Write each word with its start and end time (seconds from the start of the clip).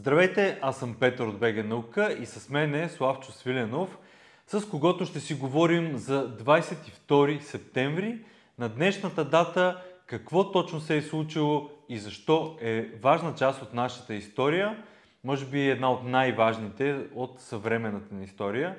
Здравейте, 0.00 0.58
аз 0.62 0.78
съм 0.78 0.94
Петър 0.94 1.26
от 1.26 1.38
БГ 1.38 1.66
Наука 1.66 2.16
и 2.20 2.26
с 2.26 2.48
мен 2.48 2.74
е 2.74 2.88
Славчо 2.88 3.32
Свиленов, 3.32 3.98
с 4.46 4.68
когото 4.70 5.06
ще 5.06 5.20
си 5.20 5.34
говорим 5.34 5.96
за 5.96 6.36
22 6.36 7.40
септември. 7.40 8.24
На 8.58 8.68
днешната 8.68 9.24
дата 9.24 9.82
какво 10.06 10.52
точно 10.52 10.80
се 10.80 10.96
е 10.96 11.02
случило 11.02 11.70
и 11.88 11.98
защо 11.98 12.56
е 12.60 12.82
важна 12.82 13.34
част 13.34 13.62
от 13.62 13.74
нашата 13.74 14.14
история, 14.14 14.84
може 15.24 15.46
би 15.46 15.68
една 15.68 15.92
от 15.92 16.04
най-важните 16.04 17.06
от 17.14 17.40
съвременната 17.40 18.14
ни 18.14 18.24
история. 18.24 18.76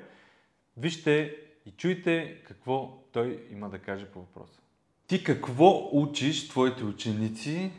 Вижте 0.76 1.36
и 1.66 1.70
чуйте 1.70 2.42
какво 2.44 2.98
той 3.12 3.44
има 3.50 3.70
да 3.70 3.78
каже 3.78 4.06
по 4.06 4.20
въпроса. 4.20 4.60
Ти 5.06 5.24
какво 5.24 5.88
учиш 5.92 6.48
твоите 6.48 6.84
ученици? 6.84 7.72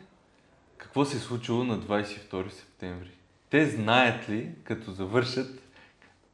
Какво 0.78 1.06
се 1.06 1.18
е 1.18 1.20
случило 1.20 1.64
на 1.64 1.80
22 1.80 2.50
септември? 2.50 3.12
Те 3.54 3.66
знаят 3.66 4.30
ли, 4.30 4.50
като 4.64 4.92
завършат, 4.92 5.62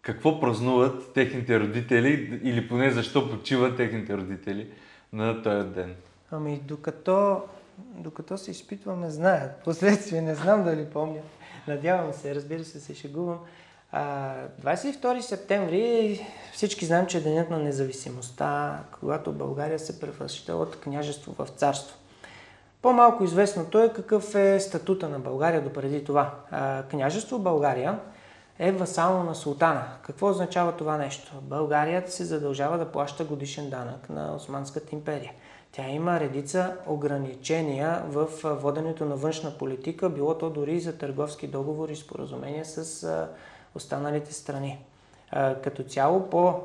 какво 0.01 0.39
празнуват 0.39 1.13
техните 1.13 1.59
родители 1.59 2.39
или 2.43 2.67
поне 2.67 2.91
защо 2.91 3.29
почиват 3.29 3.77
техните 3.77 4.17
родители 4.17 4.67
на 5.13 5.43
този 5.43 5.67
ден? 5.67 5.95
Ами, 6.31 6.61
докато, 6.65 7.41
докато 7.77 8.37
се 8.37 8.51
изпитваме, 8.51 9.09
знаят. 9.09 9.63
Последствие 9.63 10.21
не 10.21 10.35
знам 10.35 10.63
дали 10.63 10.85
помня. 10.85 11.19
Надявам 11.67 12.13
се, 12.13 12.35
разбира 12.35 12.63
се, 12.63 12.79
се 12.79 12.95
шегувам. 12.95 13.39
А, 13.91 14.33
22 14.61 15.19
септември 15.19 16.19
всички 16.53 16.85
знаем, 16.85 17.07
че 17.07 17.17
е 17.17 17.21
денят 17.21 17.49
на 17.49 17.59
независимостта, 17.59 18.79
когато 18.99 19.31
България 19.31 19.79
се 19.79 19.99
превръща 19.99 20.55
от 20.55 20.79
княжество 20.79 21.35
в 21.39 21.47
царство. 21.47 21.97
По-малко 22.81 23.23
известното 23.23 23.79
е 23.79 23.93
какъв 23.93 24.35
е 24.35 24.59
статута 24.59 25.09
на 25.09 25.19
България 25.19 25.63
допреди 25.63 26.03
това. 26.03 26.33
А, 26.51 26.83
княжество 26.83 27.39
България 27.39 27.99
е 28.59 28.71
васално 28.71 29.23
на 29.23 29.35
султана. 29.35 29.83
Какво 30.01 30.29
означава 30.29 30.71
това 30.71 30.97
нещо? 30.97 31.31
България 31.41 32.03
се 32.07 32.25
задължава 32.25 32.77
да 32.77 32.91
плаща 32.91 33.23
годишен 33.25 33.69
данък 33.69 34.09
на 34.09 34.35
Османската 34.35 34.95
империя. 34.95 35.31
Тя 35.71 35.87
има 35.87 36.19
редица 36.19 36.75
ограничения 36.87 38.03
в 38.07 38.27
воденето 38.43 39.05
на 39.05 39.15
външна 39.15 39.51
политика, 39.51 40.09
било 40.09 40.37
то 40.37 40.49
дори 40.49 40.79
за 40.79 40.97
търговски 40.97 41.47
договори 41.47 41.93
и 41.93 41.95
споразумения 41.95 42.65
с 42.65 43.27
останалите 43.75 44.33
страни. 44.33 44.85
Като 45.63 45.83
цяло 45.83 46.29
по 46.29 46.61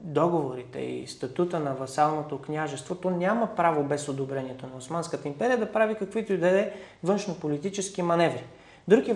договорите 0.00 0.78
и 0.78 1.06
статута 1.06 1.60
на 1.60 1.74
васалното 1.74 2.38
княжеството 2.38 3.10
няма 3.10 3.48
право 3.56 3.84
без 3.84 4.08
одобрението 4.08 4.66
на 4.66 4.76
Османската 4.76 5.28
империя 5.28 5.58
да 5.58 5.72
прави 5.72 5.94
каквито 5.94 6.32
и 6.32 6.38
да 6.38 6.60
е 6.60 6.72
външно-политически 7.04 8.02
маневри. 8.02 8.44
Друг 8.88 9.08
е 9.08 9.12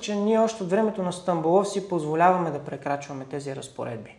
че 0.00 0.14
ние 0.14 0.38
още 0.38 0.62
от 0.62 0.70
времето 0.70 1.02
на 1.02 1.12
Стамбулов 1.12 1.68
си 1.68 1.88
позволяваме 1.88 2.50
да 2.50 2.64
прекрачваме 2.64 3.24
тези 3.24 3.56
разпоредби. 3.56 4.16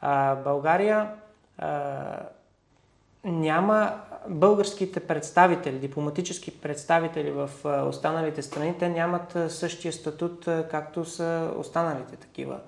А, 0.00 0.34
България 0.34 1.10
а, 1.58 2.16
няма 3.24 4.00
българските 4.28 5.00
представители, 5.00 5.78
дипломатически 5.78 6.60
представители 6.60 7.30
в 7.30 7.50
останалите 7.88 8.42
страни, 8.42 8.78
те 8.78 8.88
нямат 8.88 9.36
същия 9.48 9.92
статут, 9.92 10.48
както 10.70 11.04
са 11.04 11.50
останалите 11.58 12.16
такива 12.16 12.60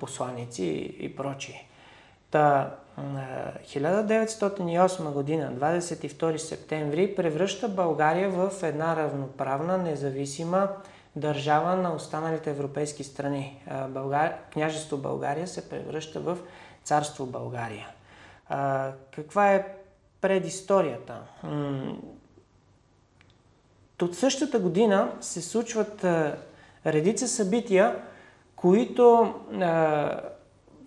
посланици 0.00 0.96
и 1.00 1.16
прочие. 1.16 1.65
Та, 2.36 2.70
1908 2.98 5.12
година, 5.12 5.52
22 5.52 6.36
септември, 6.36 7.16
превръща 7.16 7.68
България 7.68 8.30
в 8.30 8.52
една 8.62 8.96
равноправна, 8.96 9.78
независима 9.78 10.68
държава 11.16 11.76
на 11.76 11.94
останалите 11.94 12.50
европейски 12.50 13.04
страни. 13.04 13.62
Българ... 13.88 14.32
Княжество 14.52 14.96
България 14.96 15.48
се 15.48 15.68
превръща 15.68 16.20
в 16.20 16.38
царство 16.84 17.26
България. 17.26 17.88
А, 18.48 18.90
каква 19.14 19.54
е 19.54 19.66
предисторията? 20.20 21.20
От 24.02 24.14
същата 24.14 24.58
година 24.58 25.12
се 25.20 25.42
случват 25.42 26.06
редица 26.86 27.28
събития, 27.28 28.02
които 28.56 29.34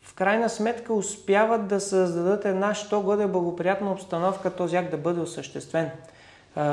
в 0.10 0.14
крайна 0.14 0.50
сметка 0.50 0.94
успяват 0.94 1.68
да 1.68 1.80
създадат 1.80 2.46
една 2.46 2.74
що 2.74 3.02
годе 3.02 3.28
благоприятна 3.28 3.92
обстановка 3.92 4.56
този 4.56 4.76
акт 4.76 4.92
да 4.92 4.98
бъде 4.98 5.22
осъществен. 5.22 5.90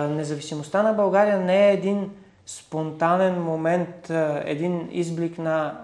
Независимостта 0.08 0.82
на 0.82 0.92
България 0.92 1.38
не 1.38 1.69
е 1.69 1.72
един 1.72 2.10
спонтанен 2.46 3.42
момент, 3.42 4.10
един 4.44 4.88
изблик 4.91 5.38
на 5.38 5.75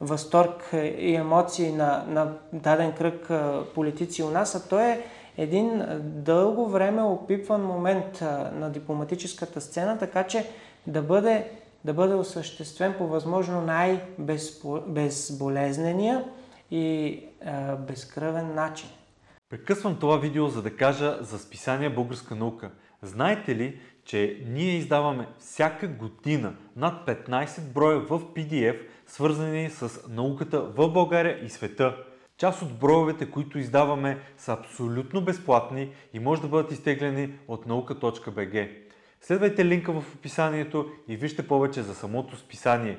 възторг 0.00 0.70
и 0.98 1.14
емоции 1.14 1.72
на, 1.72 2.04
на 2.08 2.32
даден 2.52 2.92
кръг 2.92 3.30
политици 3.74 4.22
у 4.22 4.30
нас, 4.30 4.54
а 4.54 4.68
то 4.68 4.78
е 4.78 5.04
един 5.38 5.84
дълго 6.00 6.68
време 6.68 7.02
опипван 7.02 7.62
момент 7.62 8.20
на 8.54 8.70
дипломатическата 8.70 9.60
сцена, 9.60 9.98
така 9.98 10.24
че 10.24 10.46
да 10.86 11.02
бъде, 11.02 11.50
да 11.84 11.92
бъде 11.92 12.14
осъществен 12.14 12.94
по 12.98 13.06
възможно 13.06 13.60
най-безболезнения 13.60 16.24
и 16.70 17.20
а, 17.44 17.76
безкръвен 17.76 18.54
начин. 18.54 18.88
Прекъсвам 19.50 19.96
това 19.96 20.16
видео, 20.16 20.48
за 20.48 20.62
да 20.62 20.76
кажа 20.76 21.18
за 21.20 21.38
списание 21.38 21.90
Българска 21.90 22.34
наука. 22.34 22.70
Знаете 23.02 23.56
ли, 23.56 23.80
че 24.04 24.42
ние 24.46 24.76
издаваме 24.76 25.28
всяка 25.38 25.88
година 25.88 26.54
над 26.76 27.06
15 27.06 27.60
броя 27.60 28.00
в 28.00 28.20
PDF, 28.20 28.78
свързани 29.06 29.70
с 29.70 30.08
науката 30.08 30.60
в 30.60 30.88
България 30.92 31.44
и 31.44 31.48
света. 31.48 31.96
Част 32.36 32.62
от 32.62 32.78
броевете, 32.78 33.30
които 33.30 33.58
издаваме, 33.58 34.18
са 34.36 34.52
абсолютно 34.52 35.24
безплатни 35.24 35.90
и 36.12 36.18
може 36.18 36.42
да 36.42 36.48
бъдат 36.48 36.72
изтеглени 36.72 37.32
от 37.48 37.66
nauka.bg. 37.66 38.70
Следвайте 39.20 39.64
линка 39.64 39.92
в 39.92 40.14
описанието 40.14 40.86
и 41.08 41.16
вижте 41.16 41.48
повече 41.48 41.82
за 41.82 41.94
самото 41.94 42.36
списание. 42.36 42.98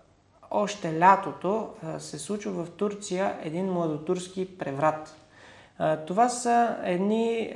още 0.51 0.99
лятото, 0.99 1.69
се 1.97 2.19
случва 2.19 2.65
в 2.65 2.69
Турция 2.69 3.35
един 3.43 3.71
младотурски 3.71 4.57
преврат. 4.57 5.15
Това 6.07 6.29
са 6.29 6.75
едни 6.83 7.55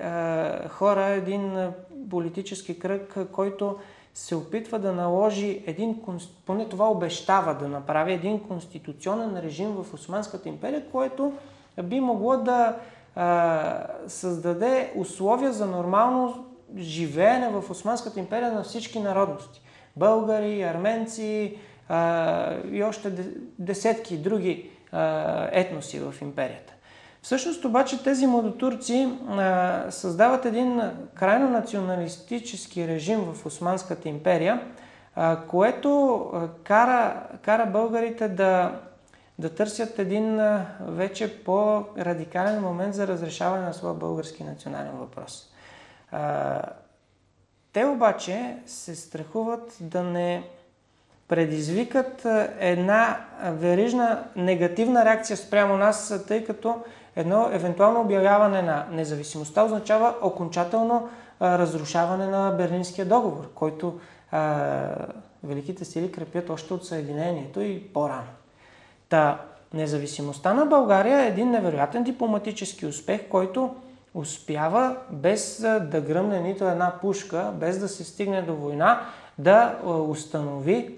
хора, 0.70 1.06
един 1.06 1.72
политически 2.10 2.80
кръг, 2.80 3.18
който 3.32 3.78
се 4.14 4.36
опитва 4.36 4.80
да 4.80 4.94
наложи 4.94 5.64
един, 5.66 6.02
поне 6.46 6.70
това 6.70 6.90
обещава 6.92 7.54
да 7.54 7.68
направи 7.68 8.14
един 8.14 8.40
конституционен 8.40 9.40
режим 9.40 9.70
в 9.70 9.94
Османската 9.94 10.50
империя, 10.50 10.86
което 10.92 11.34
би 11.84 12.00
могло 12.00 12.38
да 12.38 12.76
създаде 14.08 14.94
условия 14.96 15.54
за 15.54 15.66
нормално 15.66 16.46
живеене 16.78 17.50
в 17.50 17.72
Османската 17.72 18.20
империя 18.20 18.52
на 18.52 18.64
всички 18.64 19.00
народности. 19.00 19.62
Българи, 19.96 20.64
арменци 20.64 21.58
а, 21.90 22.54
и 22.72 22.84
още 22.84 23.12
десетки 23.60 24.18
други 24.18 24.70
а, 24.92 25.48
етноси 25.52 26.00
в 26.00 26.14
империята. 26.22 26.74
Всъщност 27.22 27.66
обаче 27.66 28.04
тези 28.04 28.28
младотурци 28.28 29.10
а, 29.30 29.86
създават 29.90 30.46
един 30.46 30.82
крайно 31.16 31.50
националистически 31.50 32.88
режим 32.88 33.20
в 33.20 33.46
Османската 33.46 34.10
империя, 34.10 34.62
а, 35.16 35.42
което 35.48 36.16
а, 36.34 36.48
кара, 36.64 37.24
кара 37.42 37.66
българите 37.66 38.28
да 38.28 38.80
да 39.40 39.50
търсят 39.50 40.00
един 40.00 40.42
вече 40.80 41.44
по-радикален 41.44 42.62
момент 42.62 42.96
за 42.96 43.08
разрешаване 43.08 43.64
на 43.64 43.74
своя 43.74 43.94
български 43.94 44.44
национален 44.44 44.92
въпрос. 44.92 45.52
Те 47.74 47.86
обаче 47.86 48.58
се 48.66 48.96
страхуват 48.96 49.78
да 49.82 50.04
не 50.04 50.50
предизвикат 51.28 52.26
една 52.60 53.18
верижна 53.44 54.24
негативна 54.36 55.06
реакция 55.06 55.38
спрямо 55.38 55.78
нас, 55.78 56.24
тъй 56.28 56.46
като 56.46 56.76
едно 57.16 57.50
евентуално 57.52 58.02
обявяване 58.02 58.62
на 58.62 58.86
независимостта 58.92 59.64
означава 59.64 60.14
окончателно 60.22 61.10
разрушаване 61.42 62.28
на 62.28 62.52
Берлинския 62.52 63.06
договор, 63.06 63.52
който 63.56 64.00
великите 65.44 65.86
сили 65.86 66.12
крепят 66.12 66.50
още 66.50 66.74
от 66.74 66.86
Съединението 66.86 67.62
и 67.62 67.84
по-рано. 67.94 68.28
Та, 69.10 69.42
независимостта 69.74 70.54
на 70.54 70.66
България 70.66 71.20
е 71.20 71.28
един 71.28 71.52
невероятен 71.52 72.04
дипломатически 72.04 72.86
успех, 72.86 73.22
който 73.30 73.76
успява 74.14 74.96
без 75.12 75.62
да 75.62 76.02
гръмне 76.02 76.40
нито 76.40 76.68
една 76.68 76.94
пушка, 77.02 77.52
без 77.56 77.80
да 77.80 77.88
се 77.88 78.04
стигне 78.04 78.42
до 78.42 78.56
война, 78.56 79.02
да 79.38 79.76
установи 80.10 80.96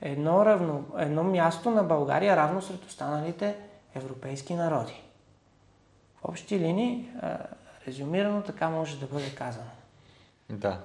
едно, 0.00 0.46
равно, 0.46 0.84
едно 0.98 1.24
място 1.24 1.70
на 1.70 1.82
България 1.82 2.36
равно 2.36 2.62
сред 2.62 2.84
останалите 2.84 3.56
европейски 3.94 4.54
народи. 4.54 5.02
В 6.16 6.24
общи 6.24 6.58
линии, 6.58 7.08
резюмирано, 7.86 8.42
така 8.42 8.68
може 8.68 9.00
да 9.00 9.06
бъде 9.06 9.34
казано. 9.34 9.70
Да. 10.50 10.80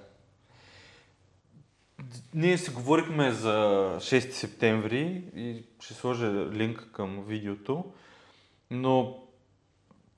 Ние 2.34 2.58
си 2.58 2.72
говорихме 2.72 3.32
за 3.32 3.50
6 3.98 4.32
септември 4.32 5.24
и 5.36 5.66
ще 5.80 5.94
сложа 5.94 6.32
линк 6.52 6.90
към 6.92 7.24
видеото, 7.28 7.86
но 8.72 9.18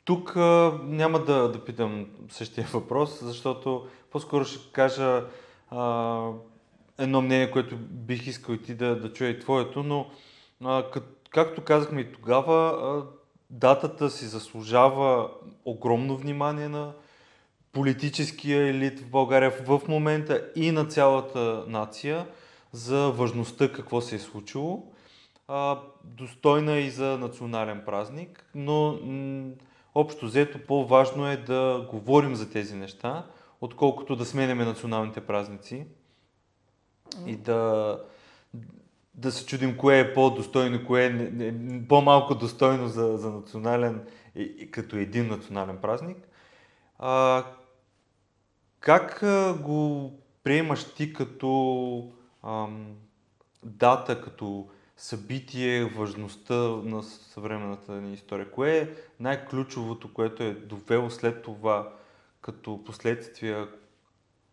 тук 0.06 0.36
а, 0.36 0.80
няма 0.84 1.20
да, 1.20 1.52
да 1.52 1.66
питам 1.66 2.08
същия 2.30 2.68
въпрос, 2.74 3.20
защото 3.24 3.88
по-скоро 4.12 4.46
ще 4.46 4.72
кажа 4.72 5.26
а, 5.70 6.30
едно 6.98 7.22
мнение, 7.22 7.52
което 7.52 7.78
бих 7.78 8.28
искал 8.28 8.54
и 8.54 8.62
ти 8.62 8.74
да, 8.74 9.00
да 9.00 9.14
чуя 9.14 9.30
и 9.30 9.40
твоето, 9.40 9.84
но 9.84 10.06
а, 10.64 10.92
как, 10.92 11.04
както 11.30 11.64
казахме 11.64 12.02
и 12.02 12.12
тогава, 12.12 12.68
а, 12.68 13.06
датата 13.50 14.10
си 14.10 14.26
заслужава 14.26 15.30
огромно 15.66 16.18
внимание 16.18 16.70
на 16.70 16.94
политическия 17.72 18.68
елит 18.68 19.00
в 19.00 19.10
България 19.10 19.52
в 19.52 19.82
момента 19.88 20.52
и 20.56 20.72
на 20.72 20.86
цялата 20.86 21.64
нация 21.68 22.28
за 22.72 23.12
важността 23.12 23.72
какво 23.72 24.02
се 24.02 24.16
е 24.16 24.20
случило. 24.20 24.92
А, 25.48 25.80
достойна 26.04 26.80
и 26.80 26.90
за 26.90 27.18
национален 27.18 27.82
празник, 27.86 28.46
но 28.56 29.00
м- 29.04 29.52
общо 29.96 30.26
взето 30.26 30.60
по-важно 30.68 31.28
е 31.28 31.38
да 31.38 31.88
говорим 31.92 32.36
за 32.36 32.50
тези 32.50 32.76
неща, 32.76 33.26
отколкото 33.62 34.16
да 34.16 34.26
сменяме 34.26 34.66
националните 34.66 35.22
празници 35.22 35.86
и 37.26 37.36
да, 37.36 38.00
да 39.14 39.32
се 39.32 39.46
чудим 39.46 39.78
кое 39.78 40.00
е 40.00 40.14
по-достойно, 40.14 40.86
кое 40.86 41.06
е 41.06 41.54
по-малко 41.88 42.36
достойно 42.36 42.88
за, 42.88 43.18
за 43.18 43.32
национален, 43.32 44.02
като 44.72 44.96
един 44.96 45.28
национален 45.28 45.78
празник. 45.78 46.18
А, 47.00 47.44
как 48.80 49.24
го 49.62 50.12
приемаш 50.44 50.94
ти 50.94 51.14
като 51.14 52.12
ам, 52.44 52.96
дата, 53.64 54.22
като 54.22 54.68
събитие, 54.98 55.86
важността 55.86 56.54
на 56.84 57.04
съвременната 57.04 57.92
ни 57.92 58.14
история? 58.14 58.52
Кое 58.52 58.78
е 58.78 58.90
най-ключовото, 59.20 60.14
което 60.14 60.44
е 60.44 60.54
довело 60.54 61.10
след 61.10 61.44
това 61.44 61.94
като 62.42 62.84
последствия? 62.84 63.68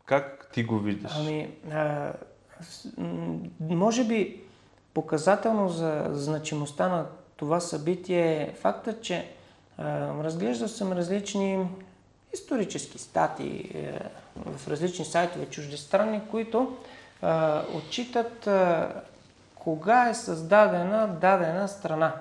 Как 0.04 0.50
ти 0.52 0.64
го 0.64 0.78
виждаш? 0.78 1.12
Ами, 1.16 1.54
а, 1.70 2.12
може 3.60 4.04
би 4.04 4.42
показателно 4.94 5.68
за 5.68 6.06
значимостта 6.12 6.88
на 6.88 7.06
това 7.36 7.60
събитие 7.60 8.42
е 8.42 8.54
факта, 8.54 9.00
че 9.00 9.28
разглеждал 10.24 10.68
съм 10.68 10.92
различни 10.92 11.66
исторически 12.34 12.98
статии 12.98 13.70
е, 13.74 14.00
в 14.36 14.68
различни 14.68 15.04
сайтове 15.04 15.46
чуждестранни, 15.46 16.20
които 16.30 16.76
отчитат 17.74 18.48
кога 19.54 20.08
е 20.08 20.14
създадена 20.14 21.08
дадена 21.20 21.68
страна. 21.68 22.14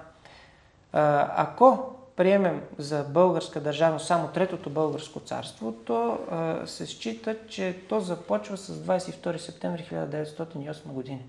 Ако 0.94 1.95
приемем 2.19 2.62
за 2.77 3.06
българска 3.10 3.60
държава 3.60 4.00
само 4.00 4.27
Третото 4.27 4.69
българско 4.69 5.19
царство, 5.19 5.71
то 5.71 6.19
а, 6.31 6.68
се 6.68 6.86
счита, 6.86 7.36
че 7.48 7.77
то 7.89 8.00
започва 8.00 8.57
с 8.57 8.83
22 8.83 9.38
септември 9.38 9.88
1908 9.92 10.86
година. 10.86 11.19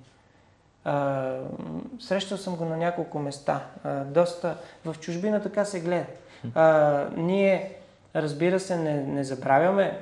А, 0.85 1.37
срещал 2.01 2.39
съм 2.39 2.57
го 2.57 2.65
на 2.65 2.77
няколко 2.77 3.19
места. 3.19 3.61
А, 3.85 4.05
доста 4.05 4.57
в 4.85 4.97
чужбина 5.01 5.43
така 5.43 5.65
се 5.65 5.81
гледа. 5.81 6.07
А, 6.55 7.07
ние, 7.17 7.77
разбира 8.15 8.61
се, 8.61 8.77
не, 8.77 9.03
не 9.03 9.25
забравяме 9.25 10.01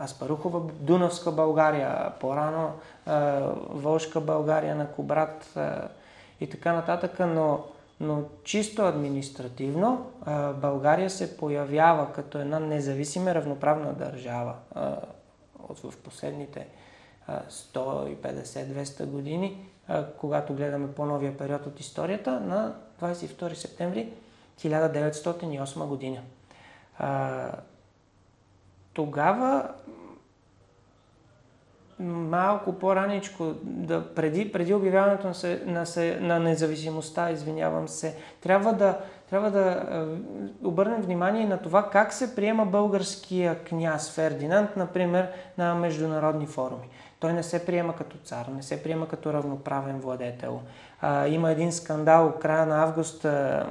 Аспарухова, 0.00 0.60
Дунавска 0.80 1.32
България, 1.32 2.12
по-рано 2.20 2.72
а, 3.06 3.40
Волшка 3.68 4.20
България 4.20 4.74
на 4.74 4.86
Кобрат 4.86 5.56
а, 5.56 5.88
и 6.40 6.50
така 6.50 6.72
нататък, 6.72 7.18
но 7.20 7.64
но 8.00 8.22
чисто 8.44 8.82
административно 8.82 10.10
България 10.54 11.10
се 11.10 11.36
появява 11.36 12.12
като 12.12 12.38
една 12.38 12.58
независима 12.58 13.34
равноправна 13.34 13.92
държава 13.92 14.54
в 15.68 15.96
последните 16.04 16.66
150-200 17.50 19.06
години, 19.06 19.66
когато 20.18 20.54
гледаме 20.54 20.92
по-новия 20.92 21.38
период 21.38 21.66
от 21.66 21.80
историята, 21.80 22.40
на 22.40 22.74
22 23.02 23.54
септември 23.54 24.12
1908 24.60 25.86
година. 25.86 26.22
Тогава 28.92 29.68
малко 32.00 32.72
по-раничко, 32.72 33.52
да, 33.62 34.14
преди, 34.14 34.52
преди 34.52 34.74
обявяването 34.74 35.26
на, 35.26 35.34
се, 35.34 35.62
на, 35.66 35.86
се, 35.86 36.18
на 36.20 36.38
независимостта, 36.38 37.30
извинявам 37.30 37.88
се, 37.88 38.16
трябва 38.40 38.72
да, 38.72 38.98
трябва 39.30 39.50
да 39.50 39.70
е, 39.70 40.66
обърнем 40.66 41.00
внимание 41.00 41.46
на 41.46 41.58
това 41.58 41.90
как 41.90 42.12
се 42.12 42.34
приема 42.36 42.66
българския 42.66 43.58
княз 43.64 44.10
Фердинанд, 44.10 44.76
например, 44.76 45.28
на 45.58 45.74
международни 45.74 46.46
форуми. 46.46 46.88
Той 47.20 47.32
не 47.32 47.42
се 47.42 47.66
приема 47.66 47.96
като 47.96 48.16
цар, 48.18 48.46
не 48.46 48.62
се 48.62 48.82
приема 48.82 49.08
като 49.08 49.32
равноправен 49.32 50.00
владетел. 50.00 50.60
А, 51.00 51.26
има 51.26 51.50
един 51.50 51.72
скандал 51.72 52.34
края 52.40 52.66
на 52.66 52.82
август, 52.82 53.24
а, 53.24 53.66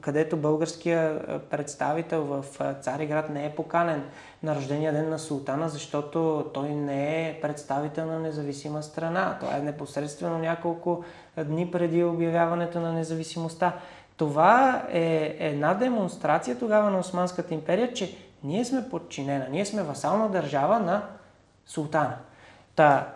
където 0.00 0.36
българския 0.36 1.20
представител 1.50 2.24
в 2.24 2.44
Цариград 2.80 3.30
не 3.30 3.46
е 3.46 3.54
поканен 3.54 4.04
на 4.42 4.56
рождения 4.56 4.92
ден 4.92 5.08
на 5.08 5.18
султана, 5.18 5.68
защото 5.68 6.50
той 6.54 6.68
не 6.68 7.28
е 7.28 7.40
представител 7.40 8.06
на 8.06 8.18
независима 8.18 8.82
страна. 8.82 9.36
Това 9.40 9.56
е 9.56 9.60
непосредствено 9.60 10.38
няколко 10.38 11.04
дни 11.44 11.70
преди 11.70 12.04
обявяването 12.04 12.80
на 12.80 12.92
независимостта. 12.92 13.72
Това 14.16 14.82
е 14.92 15.36
една 15.38 15.74
демонстрация 15.74 16.58
тогава 16.58 16.90
на 16.90 16.98
Османската 16.98 17.54
империя, 17.54 17.92
че 17.92 18.16
ние 18.44 18.64
сме 18.64 18.88
подчинена, 18.90 19.46
ние 19.50 19.66
сме 19.66 19.82
васална 19.82 20.28
държава 20.28 20.78
на 20.78 21.02
султана. 21.66 22.16
Та, 22.76 23.06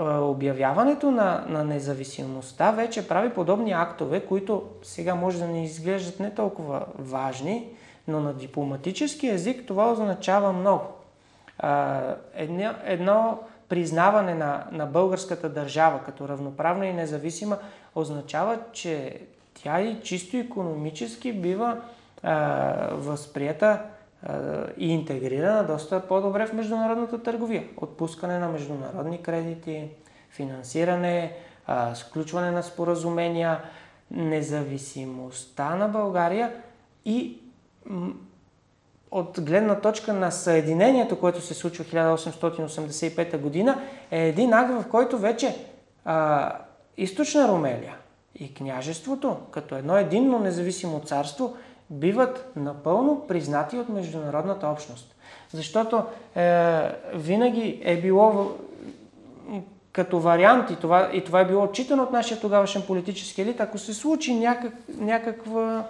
обявяването 0.00 1.10
на, 1.10 1.44
на 1.48 1.64
независимостта 1.64 2.70
вече 2.70 3.08
прави 3.08 3.30
подобни 3.30 3.72
актове, 3.72 4.20
които 4.20 4.62
сега 4.82 5.14
може 5.14 5.38
да 5.38 5.46
не 5.46 5.64
изглеждат 5.64 6.20
не 6.20 6.34
толкова 6.34 6.86
важни, 6.98 7.68
но 8.08 8.20
на 8.20 8.32
дипломатически 8.34 9.28
език 9.28 9.66
това 9.66 9.92
означава 9.92 10.52
много. 10.52 10.84
Едно, 12.34 12.74
едно 12.84 13.38
признаване 13.68 14.34
на, 14.34 14.64
на 14.72 14.86
българската 14.86 15.48
държава 15.48 16.00
като 16.06 16.28
равноправна 16.28 16.86
и 16.86 16.92
независима 16.92 17.58
означава, 17.94 18.58
че 18.72 19.20
тя 19.54 19.80
и 19.80 20.00
чисто 20.02 20.36
економически 20.36 21.32
бива 21.32 21.80
а, 22.22 22.88
възприята 22.92 23.66
а, 23.66 23.80
и 24.78 24.92
интегрирана 24.92 25.64
доста 25.64 26.08
по-добре 26.08 26.46
в 26.46 26.52
международната 26.52 27.22
търговия. 27.22 27.64
Отпускане 27.76 28.38
на 28.38 28.48
международни 28.48 29.22
кредити, 29.22 29.88
финансиране, 30.30 31.36
сключване 31.94 32.50
на 32.50 32.62
споразумения, 32.62 33.60
независимостта 34.10 35.76
на 35.76 35.88
България 35.88 36.52
и 37.04 37.38
от 39.10 39.40
гледна 39.40 39.80
точка 39.80 40.12
на 40.12 40.30
съединението, 40.30 41.20
което 41.20 41.40
се 41.40 41.54
случва 41.54 41.84
в 41.84 41.92
1885 41.92 43.38
година, 43.38 43.80
е 44.10 44.28
един 44.28 44.52
акт, 44.52 44.70
в 44.70 44.88
който 44.90 45.18
вече 45.18 45.56
а, 46.04 46.52
източна 46.96 47.48
Румелия 47.48 47.96
и 48.34 48.54
княжеството, 48.54 49.36
като 49.50 49.76
едно 49.76 49.96
единно 49.96 50.38
независимо 50.38 51.00
царство, 51.00 51.56
биват 51.92 52.52
напълно 52.56 53.24
признати 53.28 53.78
от 53.78 53.88
международната 53.88 54.66
общност. 54.66 55.14
Защото 55.50 56.02
е, 56.36 56.80
винаги 57.14 57.82
е 57.84 58.00
било 58.00 58.50
като 59.92 60.20
вариант 60.20 60.70
и 60.70 60.76
това, 60.76 61.10
и 61.12 61.24
това 61.24 61.40
е 61.40 61.46
било 61.46 61.64
отчитано 61.64 62.02
от 62.02 62.12
нашия 62.12 62.40
тогавашен 62.40 62.82
политически 62.86 63.42
елит, 63.42 63.60
ако 63.60 63.78
се 63.78 63.94
случи 63.94 64.34
някак, 64.34 64.72
някаква 64.98 65.84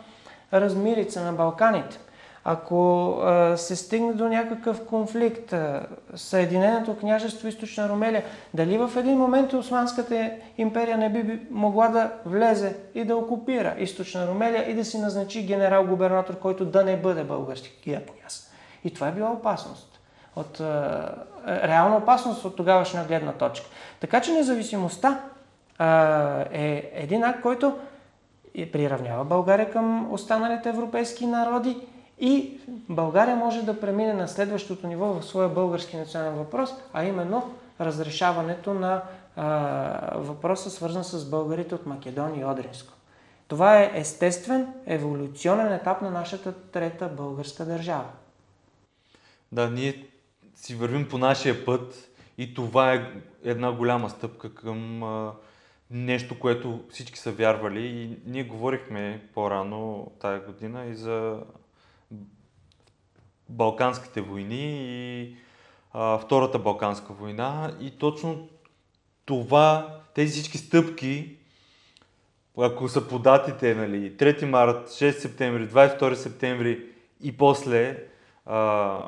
размирица 0.52 1.24
на 1.24 1.32
Балканите. 1.32 1.98
Ако 2.44 3.10
а, 3.22 3.56
се 3.56 3.76
стигне 3.76 4.12
до 4.12 4.28
някакъв 4.28 4.86
конфликт, 4.86 5.52
а, 5.52 5.86
Съединеното 6.14 6.96
княжество 6.96 7.48
Източна 7.48 7.88
Румелия, 7.88 8.24
дали 8.54 8.78
в 8.78 8.90
един 8.96 9.18
момент 9.18 9.52
Османската 9.52 10.30
империя 10.58 10.98
не 10.98 11.10
би 11.10 11.40
могла 11.50 11.88
да 11.88 12.10
влезе 12.26 12.76
и 12.94 13.04
да 13.04 13.16
окупира 13.16 13.74
Източна 13.78 14.26
Румелия 14.26 14.70
и 14.70 14.74
да 14.74 14.84
си 14.84 14.98
назначи 14.98 15.46
генерал-губернатор, 15.46 16.38
който 16.38 16.64
да 16.64 16.84
не 16.84 16.96
бъде 16.96 17.24
българския 17.24 18.06
княз. 18.06 18.50
И 18.84 18.94
това 18.94 19.08
е 19.08 19.12
била 19.12 19.30
опасност. 19.30 20.00
От, 20.36 20.60
а, 20.60 21.14
реална 21.46 21.96
опасност 21.96 22.44
от 22.44 22.56
тогавашна 22.56 23.04
гледна 23.04 23.32
точка. 23.32 23.66
Така 24.00 24.20
че 24.20 24.32
независимостта 24.32 25.20
а, 25.78 26.44
е 26.52 26.90
един 26.94 27.24
акт, 27.24 27.42
който 27.42 27.78
приравнява 28.72 29.24
България 29.24 29.70
към 29.70 30.12
останалите 30.12 30.68
европейски 30.68 31.26
народи 31.26 31.76
и 32.24 32.60
България 32.88 33.36
може 33.36 33.62
да 33.62 33.80
премине 33.80 34.12
на 34.12 34.28
следващото 34.28 34.86
ниво 34.86 35.06
в 35.06 35.22
своя 35.22 35.48
български 35.48 35.96
национален 35.96 36.34
въпрос, 36.34 36.70
а 36.92 37.04
именно 37.04 37.54
разрешаването 37.80 38.74
на 38.74 39.02
а, 39.36 40.18
въпроса, 40.18 40.70
свързан 40.70 41.04
с 41.04 41.30
българите 41.30 41.74
от 41.74 41.86
Македония 41.86 42.40
и 42.40 42.44
Одринско. 42.44 42.92
Това 43.48 43.80
е 43.80 43.90
естествен, 43.94 44.74
еволюционен 44.86 45.72
етап 45.72 46.02
на 46.02 46.10
нашата 46.10 46.52
трета 46.52 47.08
българска 47.08 47.64
държава. 47.64 48.08
Да, 49.52 49.70
ние 49.70 50.06
си 50.54 50.74
вървим 50.74 51.08
по 51.08 51.18
нашия 51.18 51.64
път 51.64 52.08
и 52.38 52.54
това 52.54 52.94
е 52.94 53.06
една 53.44 53.72
голяма 53.72 54.10
стъпка 54.10 54.54
към 54.54 55.02
а, 55.02 55.32
нещо, 55.90 56.38
което 56.38 56.80
всички 56.90 57.18
са 57.18 57.32
вярвали. 57.32 57.86
И 57.86 58.18
ние 58.26 58.44
говорихме 58.44 59.28
по-рано 59.34 60.10
тая 60.20 60.40
година 60.40 60.84
и 60.84 60.94
за 60.94 61.40
Балканските 63.52 64.20
войни 64.20 65.22
и 65.22 65.36
а, 65.92 66.18
Втората 66.18 66.58
Балканска 66.58 67.12
война. 67.12 67.72
И 67.80 67.90
точно 67.90 68.48
това, 69.24 69.98
тези 70.14 70.32
всички 70.32 70.58
стъпки, 70.58 71.36
ако 72.58 72.88
са 72.88 73.08
по 73.08 73.18
датите, 73.18 73.74
нали, 73.74 74.16
3 74.16 74.44
март, 74.44 74.88
6 74.88 75.10
септември, 75.10 75.68
22 75.68 76.14
септември 76.14 76.86
и 77.22 77.36
после 77.36 77.98
а, 78.46 79.00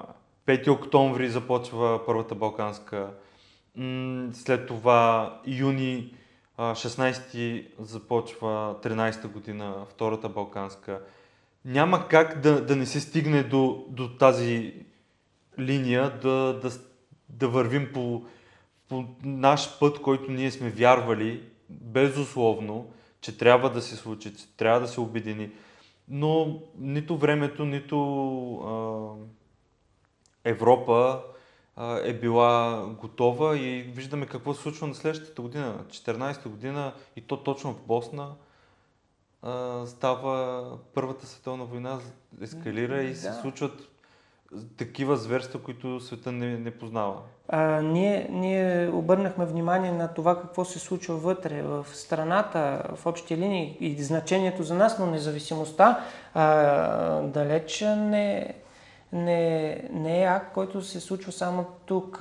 5 0.46 0.70
октомври 0.70 1.28
започва 1.28 2.06
Първата 2.06 2.34
Балканска, 2.34 3.08
след 4.32 4.66
това 4.66 5.40
юни 5.46 6.14
16 6.58 7.66
започва 7.78 8.76
13-та 8.82 9.28
година 9.28 9.74
Втората 9.90 10.28
Балканска. 10.28 11.00
Няма 11.64 12.08
как 12.08 12.40
да, 12.40 12.66
да 12.66 12.76
не 12.76 12.86
се 12.86 13.00
стигне 13.00 13.42
до, 13.42 13.84
до 13.88 14.16
тази 14.16 14.74
линия, 15.58 16.18
да, 16.22 16.60
да, 16.62 16.70
да 17.28 17.48
вървим 17.48 17.90
по, 17.92 18.24
по 18.88 19.04
наш 19.22 19.78
път, 19.78 20.02
който 20.02 20.30
ние 20.30 20.50
сме 20.50 20.70
вярвали, 20.70 21.42
безусловно, 21.70 22.90
че 23.20 23.38
трябва 23.38 23.70
да 23.70 23.82
се 23.82 23.96
случи, 23.96 24.36
че 24.36 24.56
трябва 24.56 24.80
да 24.80 24.88
се 24.88 25.00
обедини. 25.00 25.50
Но 26.08 26.60
нито 26.78 27.16
времето, 27.16 27.64
нито 27.64 27.98
а, 28.56 29.12
Европа 30.44 31.22
а, 31.76 32.00
е 32.04 32.14
била 32.14 32.84
готова 33.00 33.58
и 33.58 33.82
виждаме 33.82 34.26
какво 34.26 34.54
се 34.54 34.62
случва 34.62 34.86
на 34.86 34.94
следващата 34.94 35.42
година, 35.42 35.84
14-та 35.90 36.50
година 36.50 36.92
и 37.16 37.20
то 37.20 37.36
точно 37.36 37.72
в 37.72 37.86
Босна 37.86 38.34
а, 39.44 39.86
става 39.86 40.64
Първата 40.94 41.26
световна 41.26 41.64
война, 41.64 41.98
ескалира 42.42 43.02
и 43.02 43.14
се 43.14 43.32
случват 43.32 43.88
такива 44.76 45.16
зверства, 45.16 45.62
които 45.62 46.00
света 46.00 46.32
не, 46.32 46.58
не 46.58 46.70
познава. 46.70 47.14
А, 47.48 47.82
ние, 47.82 48.28
ние 48.30 48.88
обърнахме 48.88 49.44
внимание 49.44 49.92
на 49.92 50.08
това 50.08 50.40
какво 50.40 50.64
се 50.64 50.78
случва 50.78 51.14
вътре, 51.14 51.62
в 51.62 51.86
страната, 51.92 52.82
в 52.94 53.06
общи 53.06 53.36
линии 53.36 53.76
и 53.80 54.02
значението 54.02 54.62
за 54.62 54.74
нас, 54.74 54.98
но 54.98 55.06
независимостта 55.06 56.04
а, 56.34 57.20
далеч 57.20 57.80
не, 57.80 58.54
не, 59.12 59.80
не 59.92 60.22
е 60.22 60.26
акт, 60.26 60.54
който 60.54 60.82
се 60.82 61.00
случва 61.00 61.32
само 61.32 61.66
тук. 61.86 62.20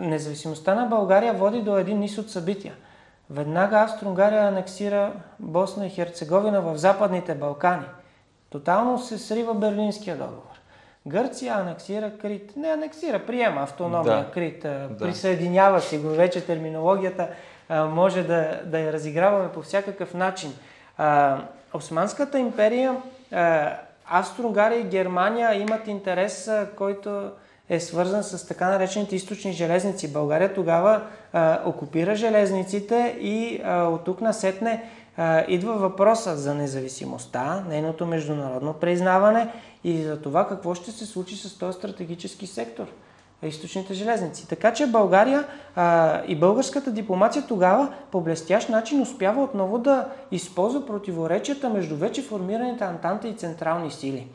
Независимостта 0.00 0.74
на 0.74 0.86
България 0.86 1.34
води 1.34 1.62
до 1.62 1.78
един 1.78 1.98
низ 1.98 2.18
от 2.18 2.30
събития. 2.30 2.74
Веднага 3.30 3.76
Австро-Унгария 3.76 4.48
анексира 4.48 5.12
Босна 5.40 5.86
и 5.86 5.90
Херцеговина 5.90 6.60
в 6.60 6.76
Западните 6.76 7.34
Балкани. 7.34 7.86
Тотално 8.50 8.98
се 8.98 9.18
срива 9.18 9.54
Берлинския 9.54 10.16
договор. 10.16 10.54
Гърция 11.06 11.54
анексира 11.54 12.18
Крит. 12.18 12.52
Не 12.56 12.68
анексира, 12.68 13.26
приема 13.26 13.62
автономия 13.62 14.24
да. 14.24 14.30
Крит. 14.30 14.60
Да. 14.62 14.96
Присъединява 14.98 15.80
си 15.80 15.98
го. 15.98 16.08
Вече 16.08 16.46
терминологията 16.46 17.28
а, 17.68 17.84
може 17.84 18.22
да, 18.22 18.60
да 18.64 18.78
я 18.78 18.92
разиграваме 18.92 19.52
по 19.52 19.62
всякакъв 19.62 20.14
начин. 20.14 20.54
А, 20.98 21.38
Османската 21.74 22.38
империя 22.38 22.96
а, 23.32 23.72
Австро-Унгария 24.06 24.80
и 24.80 24.84
Германия 24.84 25.54
имат 25.54 25.88
интерес, 25.88 26.50
който 26.76 27.30
е 27.68 27.80
свързан 27.80 28.22
с 28.22 28.46
така 28.46 28.68
наречените 28.68 29.16
източни 29.16 29.52
железници. 29.52 30.12
България 30.12 30.54
тогава 30.54 31.02
а, 31.32 31.60
окупира 31.66 32.16
железниците 32.16 33.18
и 33.20 33.60
а, 33.64 33.82
от 33.82 34.04
тук 34.04 34.20
насетне 34.20 34.90
а, 35.16 35.44
идва 35.48 35.74
въпроса 35.74 36.36
за 36.36 36.54
независимостта, 36.54 37.64
нейното 37.68 38.06
международно 38.06 38.72
признаване 38.72 39.48
и 39.84 40.02
за 40.02 40.22
това 40.22 40.48
какво 40.48 40.74
ще 40.74 40.90
се 40.90 41.06
случи 41.06 41.36
с 41.36 41.58
този 41.58 41.78
стратегически 41.78 42.46
сектор 42.46 42.86
източните 43.46 43.94
железници. 43.94 44.48
Така 44.48 44.72
че 44.72 44.86
България 44.86 45.44
а, 45.76 46.20
и 46.26 46.36
българската 46.36 46.90
дипломация 46.90 47.44
тогава 47.46 47.92
по 48.10 48.20
блестящ 48.20 48.68
начин 48.68 49.00
успява 49.02 49.42
отново 49.42 49.78
да 49.78 50.08
използва 50.30 50.86
противоречията 50.86 51.70
между 51.70 51.96
вече 51.96 52.22
формираните 52.22 52.84
антанта 52.84 53.28
и 53.28 53.34
централни 53.34 53.90
сили. 53.90 54.28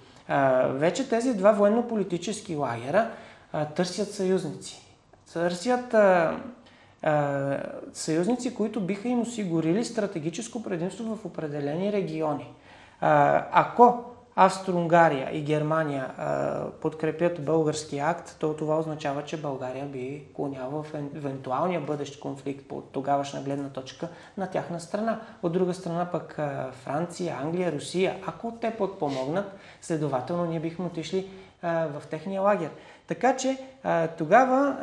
Вече 0.70 1.10
тези 1.10 1.34
два 1.34 1.52
военно-политически 1.52 2.56
лагера 2.56 3.12
а, 3.54 3.66
търсят 3.66 4.12
съюзници. 4.12 4.82
Търсят 5.34 5.94
а, 5.94 6.40
а, 7.04 7.58
съюзници, 7.94 8.56
които 8.56 8.82
биха 8.82 9.08
им 9.08 9.22
осигурили 9.22 9.86
стратегическо 9.86 10.64
предимство 10.64 11.16
в 11.16 11.26
определени 11.26 11.94
региони. 11.94 12.54
А, 13.02 13.46
ако 13.52 14.04
Австро-Унгария 14.42 15.30
и 15.38 15.42
Германия 15.42 16.12
а, 16.18 16.66
подкрепят 16.82 17.46
български 17.46 18.00
акт, 18.00 18.36
то 18.40 18.54
това 18.54 18.80
означава, 18.80 19.24
че 19.24 19.42
България 19.42 19.86
би 19.86 20.24
клоняла 20.36 20.84
в 20.84 20.94
евентуалния 20.94 21.82
бъдещ 21.82 22.20
конфликт 22.20 22.68
по 22.68 22.82
тогавашна 22.82 23.42
гледна 23.42 23.70
точка 23.70 24.08
на 24.38 24.48
тяхна 24.48 24.80
страна. 24.80 25.20
От 25.44 25.52
друга 25.52 25.74
страна 25.74 26.06
пък 26.12 26.40
а, 26.40 26.72
Франция, 26.72 27.38
Англия, 27.42 27.72
Русия, 27.72 28.16
ако 28.28 28.52
те 28.62 28.72
подпомогнат, 28.72 29.52
следователно 29.82 30.46
ние 30.46 30.60
бихме 30.60 30.86
отишли 30.86 31.30
а, 31.62 31.88
в 31.88 32.08
техния 32.08 32.42
лагер. 32.42 32.70
Така 33.08 33.36
че 33.38 33.58
а, 33.84 34.08
тогава 34.08 34.78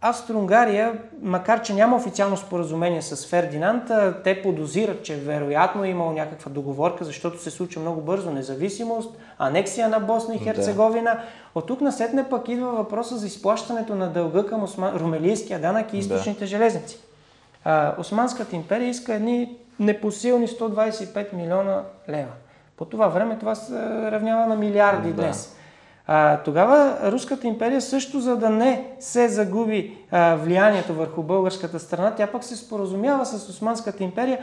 Австро-Унгария, 0.00 0.92
макар 1.22 1.62
че 1.62 1.74
няма 1.74 1.96
официално 1.96 2.36
споразумение 2.36 3.02
с 3.02 3.26
Фердинанд, 3.26 3.90
те 4.24 4.42
подозират, 4.42 5.02
че 5.02 5.16
вероятно 5.16 5.84
е 5.84 5.88
имало 5.88 6.12
някаква 6.12 6.50
договорка, 6.50 7.04
защото 7.04 7.42
се 7.42 7.50
случва 7.50 7.82
много 7.82 8.00
бързо 8.00 8.30
независимост, 8.30 9.16
анексия 9.38 9.88
на 9.88 10.00
Босна 10.00 10.34
и 10.34 10.38
Херцеговина. 10.38 11.10
Да. 11.10 11.22
От 11.54 11.66
тук 11.66 11.80
насетне 11.80 12.28
пък 12.28 12.48
идва 12.48 12.70
въпроса 12.70 13.16
за 13.16 13.26
изплащането 13.26 13.94
на 13.94 14.08
дълга 14.08 14.46
към 14.46 14.62
Осман... 14.62 14.96
румелийския 14.96 15.60
данък 15.60 15.92
и 15.92 15.98
източните 15.98 16.40
да. 16.40 16.46
железници. 16.46 16.98
А, 17.64 17.94
Османската 17.98 18.56
империя 18.56 18.88
иска 18.88 19.14
едни 19.14 19.56
непосилни 19.80 20.48
125 20.48 21.32
милиона 21.32 21.82
лева. 22.08 22.32
По 22.76 22.84
това 22.84 23.08
време 23.08 23.38
това 23.38 23.54
се 23.54 23.72
равнява 24.10 24.46
на 24.46 24.56
милиарди 24.56 25.08
да. 25.08 25.14
днес. 25.14 25.56
А, 26.06 26.36
тогава 26.36 26.98
Руската 27.12 27.46
империя 27.46 27.80
също, 27.80 28.20
за 28.20 28.36
да 28.36 28.50
не 28.50 28.90
се 29.00 29.28
загуби 29.28 29.98
а, 30.10 30.34
влиянието 30.36 30.94
върху 30.94 31.22
българската 31.22 31.78
страна, 31.78 32.14
тя 32.14 32.26
пък 32.26 32.44
се 32.44 32.56
споразумява 32.56 33.26
с 33.26 33.48
Османската 33.48 34.04
империя 34.04 34.38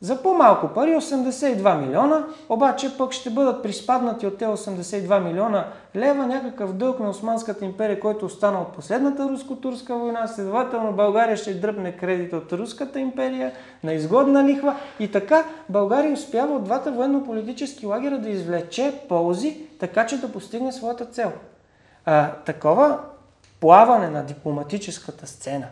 за 0.00 0.22
по-малко 0.22 0.68
пари, 0.68 0.90
82 0.90 1.80
милиона, 1.80 2.24
обаче 2.48 2.96
пък 2.98 3.12
ще 3.12 3.30
бъдат 3.30 3.62
приспаднати 3.62 4.26
от 4.26 4.38
тези 4.38 4.50
82 4.50 5.22
милиона 5.22 5.66
лева 5.96 6.26
някакъв 6.26 6.72
дълг 6.72 7.00
на 7.00 7.10
Османската 7.10 7.64
империя, 7.64 8.00
който 8.00 8.26
остана 8.26 8.60
от 8.60 8.72
последната 8.72 9.28
руско-турска 9.28 9.96
война. 9.96 10.26
Следователно 10.28 10.92
България 10.92 11.36
ще 11.36 11.54
дръпне 11.54 11.96
кредит 11.96 12.32
от 12.32 12.52
Руската 12.52 13.00
империя 13.00 13.52
на 13.84 13.92
изгодна 13.92 14.44
лихва 14.44 14.76
и 15.00 15.12
така 15.12 15.44
България 15.68 16.12
успява 16.12 16.56
от 16.56 16.64
двата 16.64 16.92
военно-политически 16.92 17.86
лагера 17.86 18.18
да 18.18 18.28
извлече 18.28 18.94
ползи, 19.08 19.60
така 19.80 20.06
че 20.06 20.20
да 20.20 20.32
постигне 20.32 20.72
своята 20.72 21.04
цел. 21.04 21.32
А, 22.04 22.32
такова 22.32 22.98
плаване 23.60 24.08
на 24.08 24.24
дипломатическата 24.24 25.26
сцена 25.26 25.66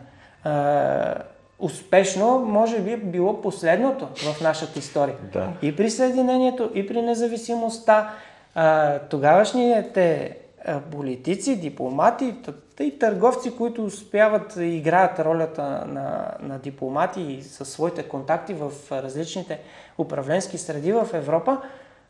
успешно, 1.59 2.39
може 2.39 2.79
би 2.79 2.97
било 2.97 3.41
последното 3.41 4.07
в 4.15 4.41
нашата 4.41 4.79
история. 4.79 5.15
Да. 5.33 5.53
И 5.61 5.75
при 5.75 5.89
Съединението, 5.89 6.71
и 6.73 6.87
при 6.87 7.01
независимостта. 7.01 8.13
а, 8.55 8.99
тогавашните 8.99 10.37
а, 10.65 10.79
политици, 10.79 11.55
дипломати 11.55 12.35
и 12.79 12.99
търговци, 12.99 13.57
които 13.57 13.85
успяват 13.85 14.53
да 14.55 14.65
играят 14.65 15.19
ролята 15.19 15.63
на, 15.87 16.33
на 16.41 16.59
дипломати 16.59 17.21
и 17.21 17.43
със 17.43 17.69
своите 17.69 18.03
контакти 18.03 18.53
в 18.53 18.71
различните 18.91 19.59
управленски 19.97 20.57
среди 20.57 20.91
в 20.91 21.07
Европа, 21.13 21.61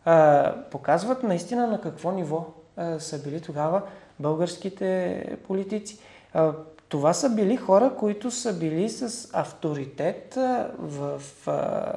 а, 0.06 0.54
показват 0.72 1.24
наистина 1.24 1.68
на 1.68 1.82
какво 1.82 2.12
ниво 2.12 2.46
а, 2.78 3.00
са 3.00 3.24
били 3.24 3.42
тогава 3.42 3.82
българските 4.20 5.24
политици. 5.48 6.00
А, 6.34 6.52
това 6.90 7.14
са 7.14 7.30
били 7.30 7.58
хора, 7.58 7.96
които 8.00 8.32
са 8.32 8.54
били 8.54 8.90
с 8.90 9.30
авторитет 9.34 10.34
в 10.80 11.22
а, 11.48 11.94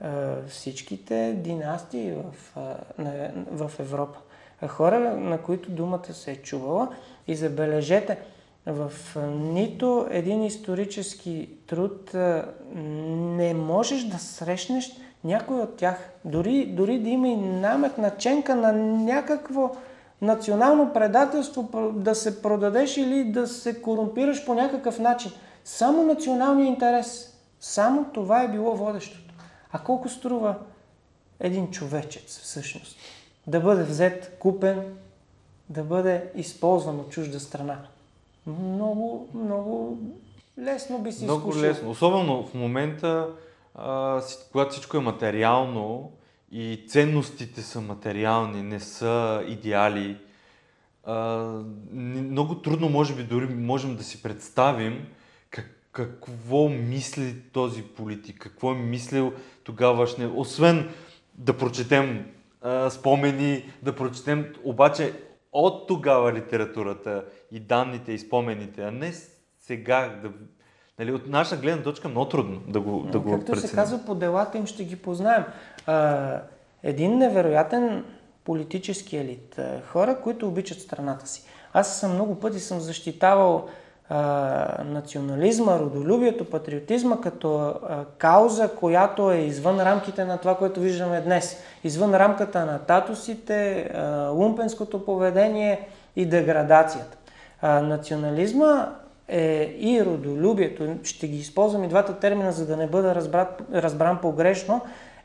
а, 0.00 0.36
всичките 0.48 1.34
династии 1.38 2.12
в, 2.12 2.56
а, 2.56 2.76
в 3.50 3.70
Европа. 3.78 4.18
Хора, 4.68 5.16
на 5.16 5.38
които 5.38 5.70
думата 5.70 6.12
се 6.12 6.32
е 6.32 6.36
чувала. 6.36 6.88
И 7.28 7.36
забележете, 7.36 8.18
в 8.66 8.92
нито 9.30 10.06
един 10.10 10.42
исторически 10.42 11.48
труд 11.66 12.10
не 12.74 13.54
можеш 13.54 14.04
да 14.04 14.18
срещнеш 14.18 14.92
някой 15.24 15.60
от 15.60 15.76
тях. 15.76 16.10
Дори, 16.24 16.66
дори 16.66 16.98
да 16.98 17.08
има 17.08 17.28
и 17.28 17.36
намек 17.36 17.98
наченка 17.98 18.54
на 18.54 18.72
някакво 18.72 19.70
национално 20.22 20.92
предателство 20.92 21.68
да 21.94 22.14
се 22.14 22.42
продадеш 22.42 22.96
или 22.96 23.24
да 23.24 23.46
се 23.46 23.82
корумпираш 23.82 24.46
по 24.46 24.54
някакъв 24.54 24.98
начин. 24.98 25.32
Само 25.64 26.02
националния 26.02 26.66
интерес. 26.66 27.38
Само 27.60 28.04
това 28.14 28.42
е 28.42 28.48
било 28.48 28.76
водещото. 28.76 29.34
А 29.72 29.78
колко 29.78 30.08
струва 30.08 30.54
един 31.40 31.70
човечец 31.70 32.38
всъщност? 32.38 32.96
Да 33.46 33.60
бъде 33.60 33.82
взет, 33.82 34.36
купен, 34.38 34.96
да 35.68 35.82
бъде 35.82 36.30
използван 36.34 37.00
от 37.00 37.10
чужда 37.10 37.40
страна. 37.40 37.78
Много, 38.46 39.28
много 39.34 39.98
лесно 40.58 40.98
би 40.98 41.12
си 41.12 41.24
Много 41.24 41.48
изкушил. 41.48 41.68
лесно. 41.68 41.90
Особено 41.90 42.46
в 42.46 42.54
момента, 42.54 43.28
а, 43.74 44.20
когато 44.52 44.70
всичко 44.70 44.96
е 44.96 45.00
материално, 45.00 46.10
и 46.52 46.84
ценностите 46.88 47.62
са 47.62 47.80
материални, 47.80 48.62
не 48.62 48.80
са 48.80 49.44
идеали. 49.48 50.16
А, 51.04 51.14
много 51.92 52.54
трудно, 52.54 52.88
може 52.88 53.14
би, 53.14 53.22
дори 53.22 53.46
можем 53.46 53.96
да 53.96 54.02
си 54.02 54.22
представим 54.22 55.06
как, 55.50 55.88
какво 55.92 56.68
мисли 56.68 57.40
този 57.52 57.82
политик, 57.82 58.38
какво 58.40 58.72
е 58.72 58.78
мислил 58.78 59.32
тогавашния, 59.64 60.30
освен 60.34 60.90
да 61.34 61.58
прочетем 61.58 62.26
а, 62.62 62.90
спомени, 62.90 63.64
да 63.82 63.96
прочетем 63.96 64.54
обаче 64.64 65.12
от 65.52 65.86
тогава 65.88 66.32
литературата 66.32 67.24
и 67.52 67.60
данните 67.60 68.12
и 68.12 68.18
спомените, 68.18 68.82
а 68.82 68.90
не 68.90 69.12
сега 69.60 70.20
да 70.22 70.32
Нали, 70.98 71.12
от 71.12 71.26
наша 71.26 71.56
гледна 71.56 71.82
точка 71.82 72.08
много 72.08 72.28
трудно 72.28 72.60
да 72.68 72.80
го, 72.80 73.00
да 73.00 73.20
го 73.20 73.30
Както 73.30 73.56
се 73.56 73.74
казва, 73.74 73.98
по 74.06 74.14
делата 74.14 74.58
им 74.58 74.66
ще 74.66 74.84
ги 74.84 74.96
познаем. 74.96 75.44
А, 75.86 76.40
един 76.82 77.18
невероятен 77.18 78.04
политически 78.44 79.16
елит. 79.16 79.60
Хора, 79.86 80.20
които 80.20 80.48
обичат 80.48 80.80
страната 80.80 81.28
си. 81.28 81.42
Аз 81.72 82.00
съм 82.00 82.12
много 82.12 82.34
пъти 82.34 82.60
съм 82.60 82.80
защитавал 82.80 83.68
а, 84.08 84.84
национализма, 84.84 85.78
родолюбието, 85.78 86.50
патриотизма 86.50 87.20
като 87.20 87.58
а, 87.58 88.04
кауза, 88.18 88.68
която 88.68 89.30
е 89.30 89.36
извън 89.36 89.80
рамките 89.80 90.24
на 90.24 90.38
това, 90.38 90.56
което 90.56 90.80
виждаме 90.80 91.20
днес. 91.20 91.62
Извън 91.84 92.14
рамката 92.14 92.66
на 92.66 92.78
татусите, 92.78 93.90
а, 93.94 94.28
лумпенското 94.28 95.04
поведение 95.04 95.88
и 96.16 96.26
деградацията. 96.26 97.16
А, 97.62 97.80
национализма 97.80 98.94
е 99.28 99.76
и 99.78 100.04
родолюбието, 100.04 100.96
ще 101.02 101.28
ги 101.28 101.38
използвам 101.38 101.84
и 101.84 101.88
двата 101.88 102.18
термина, 102.18 102.52
за 102.52 102.66
да 102.66 102.76
не 102.76 102.86
бъда 102.86 103.14
разбран, 103.14 103.46
разбран 103.72 104.20
погрешно, 104.20 104.80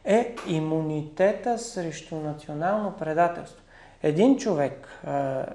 е 0.06 0.36
имунитета 0.48 1.58
срещу 1.58 2.16
национално 2.16 2.94
предателство. 3.00 3.64
Един 4.04 4.38
човек 4.38 4.88
а, 5.04 5.46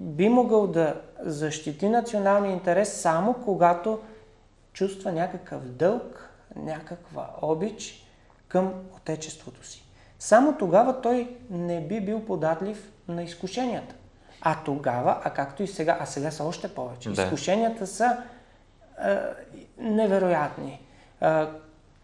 би 0.00 0.28
могъл 0.28 0.66
да 0.66 1.00
защити 1.20 1.88
националния 1.88 2.52
интерес 2.52 2.92
само 2.92 3.34
когато 3.44 3.98
чувства 4.72 5.12
някакъв 5.12 5.64
дълг, 5.64 6.30
някаква 6.56 7.30
обич 7.42 8.06
към 8.48 8.72
отечеството 8.96 9.66
си. 9.66 9.84
Само 10.18 10.56
тогава 10.58 11.00
той 11.00 11.36
не 11.50 11.80
би 11.80 12.00
бил 12.00 12.24
податлив 12.24 12.92
на 13.08 13.22
изкушенията. 13.22 13.94
А 14.42 14.56
тогава, 14.64 15.20
а 15.24 15.30
както 15.30 15.62
и 15.62 15.66
сега, 15.66 15.96
а 16.00 16.06
сега 16.06 16.30
са 16.30 16.44
още 16.44 16.74
повече. 16.74 17.10
Да. 17.10 17.22
Изкушенията 17.22 17.86
са 17.86 18.16
а, 18.98 19.20
невероятни. 19.78 20.80
А, 21.20 21.50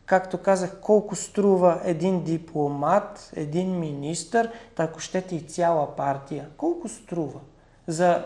както 0.07 0.38
казах, 0.38 0.81
колко 0.81 1.16
струва 1.16 1.81
един 1.85 2.24
дипломат, 2.24 3.31
един 3.37 3.79
министър, 3.79 4.51
ако 4.77 5.01
щете 5.01 5.37
и 5.37 5.40
цяла 5.40 5.96
партия. 5.96 6.48
Колко 6.57 6.88
струва 6.88 7.40
за 7.87 8.24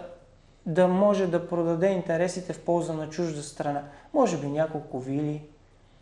да 0.67 0.89
може 0.89 1.27
да 1.27 1.49
продаде 1.49 1.87
интересите 1.87 2.53
в 2.53 2.61
полза 2.61 2.93
на 2.93 3.09
чужда 3.09 3.43
страна? 3.43 3.83
Може 4.15 4.39
би 4.39 4.47
няколко 4.47 5.01
вили, 5.01 5.43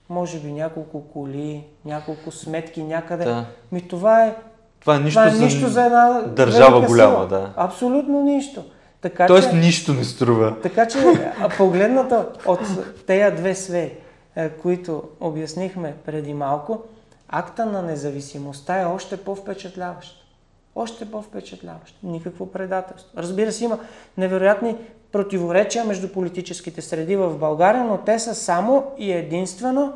може 0.08 0.40
би 0.40 0.52
няколко 0.52 1.08
коли, 1.08 1.66
няколко 1.84 2.30
сметки 2.30 2.82
някъде. 2.82 3.24
Да. 3.24 3.46
Ми 3.72 3.88
това 3.88 4.26
е, 4.26 4.36
това 4.80 4.96
е 4.96 4.98
нищо, 4.98 5.20
това 5.20 5.36
е 5.36 5.38
нищо 5.38 5.60
за, 5.60 5.68
за 5.68 5.84
една 5.84 6.20
държава 6.26 6.86
голяма, 6.86 7.14
сила. 7.14 7.26
да. 7.26 7.52
Абсолютно 7.56 8.22
нищо. 8.22 8.64
Така, 9.00 9.26
Тоест 9.26 9.50
че, 9.50 9.56
нищо 9.56 9.92
не 9.92 10.04
струва. 10.04 10.56
Така 10.62 10.88
че, 10.88 10.98
погледната 11.56 12.26
от 12.46 12.60
тези 13.06 13.36
две 13.36 13.54
сфери, 13.54 13.92
е, 14.36 14.48
които 14.48 15.02
обяснихме 15.20 15.94
преди 16.06 16.34
малко, 16.34 16.82
акта 17.28 17.66
на 17.66 17.82
независимостта 17.82 18.80
е 18.80 18.84
още 18.84 19.16
по-впечатляващ. 19.16 20.16
Още 20.74 21.10
по-впечатляващ. 21.10 21.96
Никакво 22.02 22.52
предателство. 22.52 23.12
Разбира 23.16 23.52
се, 23.52 23.64
има 23.64 23.78
невероятни 24.18 24.76
противоречия 25.12 25.84
между 25.84 26.08
политическите 26.08 26.82
среди 26.82 27.16
в 27.16 27.38
България, 27.38 27.84
но 27.84 27.98
те 27.98 28.18
са 28.18 28.34
само 28.34 28.84
и 28.98 29.12
единствено 29.12 29.92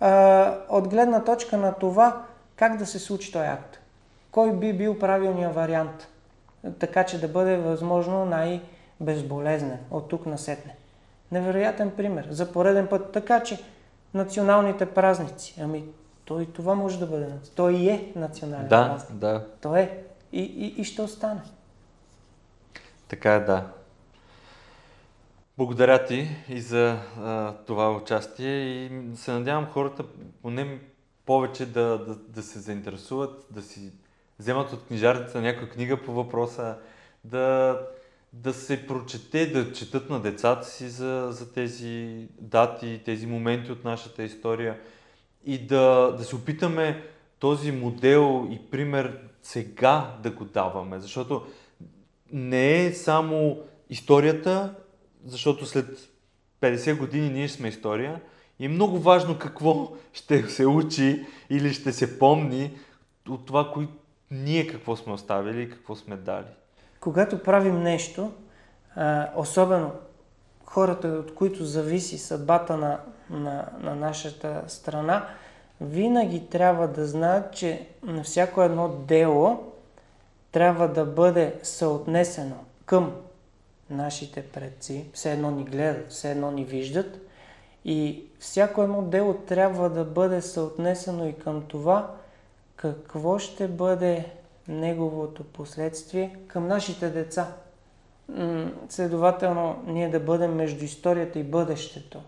а, 0.00 0.54
от 0.68 0.88
гледна 0.88 1.24
точка 1.24 1.56
на 1.56 1.72
това 1.72 2.22
как 2.56 2.76
да 2.76 2.86
се 2.86 2.98
случи 2.98 3.32
този 3.32 3.46
акт. 3.46 3.79
Кой 4.30 4.52
би 4.52 4.72
бил 4.72 4.98
правилният 4.98 5.54
вариант, 5.54 6.08
така 6.78 7.04
че 7.04 7.20
да 7.20 7.28
бъде 7.28 7.56
възможно 7.56 8.24
най-безболезнен 8.24 9.78
от 9.90 10.08
тук 10.08 10.26
на 10.26 10.38
сетне. 10.38 10.76
Невероятен 11.32 11.90
пример. 11.90 12.26
За 12.30 12.52
пореден 12.52 12.86
път. 12.86 13.12
Така 13.12 13.42
че 13.42 13.58
националните 14.14 14.86
празници. 14.86 15.60
Ами, 15.60 15.84
той 16.24 16.46
това 16.46 16.74
може 16.74 16.98
да 16.98 17.06
бъде. 17.06 17.28
Той 17.54 17.74
е 17.74 18.12
национален 18.16 18.68
да, 18.68 18.88
празник. 18.88 19.18
Да, 19.18 19.46
Той 19.60 19.80
е. 19.80 20.02
И, 20.32 20.42
и, 20.42 20.80
и 20.80 20.84
ще 20.84 21.02
остане. 21.02 21.40
Така 23.08 23.34
е, 23.34 23.40
да. 23.40 23.66
Благодаря 25.58 26.04
ти 26.04 26.28
и 26.48 26.60
за 26.60 26.98
а, 27.18 27.54
това 27.66 27.96
участие 27.96 28.58
и 28.58 28.90
се 29.16 29.32
надявам 29.32 29.66
хората 29.66 30.04
поне 30.42 30.80
повече 31.26 31.66
да, 31.66 31.98
да, 31.98 32.14
да 32.14 32.42
се 32.42 32.58
заинтересуват, 32.58 33.46
да 33.50 33.62
си 33.62 33.92
вземат 34.40 34.72
от 34.72 34.86
книжарница 34.86 35.40
някаква 35.40 35.68
книга 35.68 36.02
по 36.02 36.12
въпроса, 36.12 36.76
да, 37.24 37.78
да 38.32 38.54
се 38.54 38.86
прочете, 38.86 39.46
да 39.46 39.72
четат 39.72 40.10
на 40.10 40.20
децата 40.20 40.66
си 40.66 40.88
за, 40.88 41.28
за 41.30 41.52
тези 41.52 42.26
дати, 42.40 43.00
тези 43.04 43.26
моменти 43.26 43.72
от 43.72 43.84
нашата 43.84 44.22
история 44.22 44.78
и 45.44 45.66
да, 45.66 46.14
да 46.18 46.24
се 46.24 46.36
опитаме 46.36 47.04
този 47.38 47.72
модел 47.72 48.48
и 48.50 48.70
пример 48.70 49.18
сега 49.42 50.16
да 50.22 50.30
го 50.30 50.44
даваме, 50.44 51.00
защото 51.00 51.46
не 52.32 52.86
е 52.86 52.92
само 52.92 53.58
историята, 53.90 54.74
защото 55.24 55.66
след 55.66 56.10
50 56.60 56.98
години 56.98 57.30
ние 57.30 57.48
сме 57.48 57.68
история 57.68 58.20
и 58.58 58.64
е 58.64 58.68
много 58.68 58.98
важно 58.98 59.38
какво 59.38 59.92
ще 60.12 60.48
се 60.48 60.66
учи 60.66 61.26
или 61.50 61.72
ще 61.72 61.92
се 61.92 62.18
помни 62.18 62.70
от 63.28 63.46
това, 63.46 63.72
кои, 63.72 63.88
ние 64.30 64.66
какво 64.66 64.96
сме 64.96 65.12
оставили 65.12 65.62
и 65.62 65.70
какво 65.70 65.96
сме 65.96 66.16
дали. 66.16 66.46
Когато 67.00 67.42
правим 67.42 67.82
нещо, 67.82 68.32
особено 69.36 69.92
хората, 70.64 71.08
от 71.08 71.34
които 71.34 71.64
зависи 71.64 72.18
съдбата 72.18 72.76
на, 72.76 73.00
на, 73.30 73.68
на 73.80 73.94
нашата 73.94 74.62
страна, 74.66 75.26
винаги 75.80 76.46
трябва 76.46 76.88
да 76.88 77.06
знаят, 77.06 77.54
че 77.54 77.88
на 78.02 78.22
всяко 78.22 78.62
едно 78.62 78.88
дело 78.88 79.72
трябва 80.52 80.88
да 80.88 81.04
бъде 81.04 81.54
съотнесено 81.62 82.56
към 82.86 83.12
нашите 83.90 84.42
предци, 84.42 85.10
все 85.12 85.32
едно 85.32 85.50
ни 85.50 85.64
гледат, 85.64 86.10
все 86.10 86.30
едно 86.30 86.50
ни 86.50 86.64
виждат 86.64 87.20
и 87.84 88.24
всяко 88.38 88.82
едно 88.82 89.02
дело 89.02 89.34
трябва 89.34 89.90
да 89.90 90.04
бъде 90.04 90.42
съотнесено 90.42 91.28
и 91.28 91.32
към 91.32 91.62
това, 91.62 92.14
какво 92.80 93.38
ще 93.38 93.68
бъде 93.68 94.26
неговото 94.68 95.44
последствие 95.44 96.36
към 96.48 96.66
нашите 96.66 97.10
деца. 97.10 97.52
Следователно, 98.88 99.82
ние 99.86 100.08
да 100.08 100.20
бъдем 100.20 100.54
между 100.54 100.84
историята 100.84 101.38
и 101.38 101.44
бъдещето. 101.44 102.22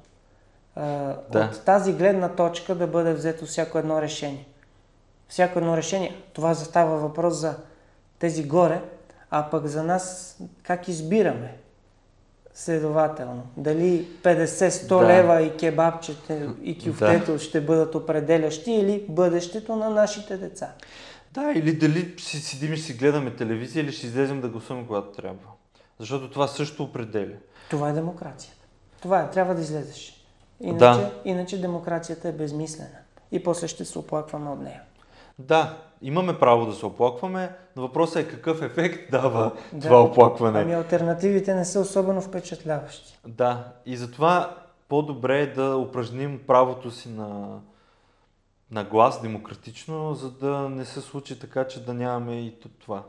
Да. 0.77 1.51
От 1.53 1.65
тази 1.65 1.93
гледна 1.93 2.29
точка 2.29 2.75
да 2.75 2.87
бъде 2.87 3.15
взето 3.15 3.47
всяко 3.47 3.79
едно 3.79 4.03
решение. 4.03 4.49
Всяко 5.29 5.59
едно 5.59 5.77
решение. 5.77 6.23
Това 6.33 6.55
застава 6.55 6.97
въпрос 6.97 7.35
за 7.35 7.57
тези 8.19 8.49
горе, 8.49 8.83
а 9.31 9.51
пък 9.51 9.67
за 9.67 9.83
нас 9.83 10.37
как 10.63 10.89
избираме. 10.89 11.57
Следователно, 12.55 13.43
дали 13.57 14.09
50-100 14.23 14.89
Да. 14.89 15.07
лева 15.07 15.43
и 15.43 15.57
кебабчета 15.57 16.55
и 16.63 16.79
кюфтето 16.79 17.39
ще 17.39 17.61
бъдат 17.61 17.95
определящи 17.95 18.73
или 18.73 19.05
бъдещето 19.09 19.77
на 19.77 19.91
нашите 19.91 20.37
деца. 20.37 20.73
Да, 21.33 21.53
или 21.57 21.73
дали 21.73 22.15
си 22.19 22.41
седим 22.41 22.73
и 22.73 22.79
си 22.79 22.95
гледаме 22.95 23.31
телевизия 23.31 23.83
или 23.83 23.93
ще 23.93 24.07
излезем 24.07 24.41
да 24.41 24.49
гласуваме 24.49 24.87
когато 24.87 25.13
трябва. 25.13 25.39
Защото 25.99 26.31
това 26.31 26.49
също 26.49 26.83
определя. 26.85 27.35
Това 27.71 27.89
е 27.89 27.93
демокрацията. 27.93 28.59
Това 29.03 29.21
е, 29.21 29.31
трябва 29.31 29.55
да 29.55 29.61
излезеш. 29.61 30.25
Иначе, 30.61 30.79
Да. 30.79 31.11
иначе 31.25 31.61
демокрацията 31.61 32.29
е 32.29 32.33
безмислена. 32.33 32.89
И 33.33 33.43
после 33.43 33.69
ще 33.69 33.85
се 33.85 33.99
оплакваме 33.99 34.51
от 34.51 34.63
нея. 34.63 34.81
Да, 35.39 35.79
имаме 36.03 36.39
право 36.39 36.67
да 36.67 36.73
се 36.73 36.87
оплакваме, 36.87 37.57
но 37.77 37.83
въпросът 37.83 38.17
е 38.17 38.29
какъв 38.29 38.63
ефект 38.63 39.11
дава 39.11 39.53
Да. 39.73 39.81
това 39.81 40.03
оплакване. 40.03 40.61
Ами 40.61 40.75
альтернативите 40.75 41.55
не 41.55 41.65
са 41.65 41.81
особено 41.81 42.21
впечатляващи. 42.21 43.19
Да, 43.27 43.65
и 43.87 43.97
затова 43.97 44.57
по-добре 44.89 45.41
е 45.41 45.53
да 45.53 45.77
упражним 45.77 46.41
правото 46.47 46.91
си 46.91 47.09
на, 47.09 47.59
на 48.71 48.85
глас 48.85 49.23
демократично, 49.23 50.15
за 50.15 50.31
да 50.31 50.69
не 50.69 50.85
се 50.85 51.01
случи 51.01 51.39
така, 51.39 51.67
че 51.67 51.85
да 51.85 51.95
нямаме 51.95 52.41
и 52.41 52.55
това. 52.81 53.03